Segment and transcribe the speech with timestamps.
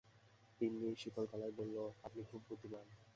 [0.61, 1.77] তিন্নি শীতল গলায় বলল,
[2.03, 2.87] আপনি খুব বুদ্ধিমান।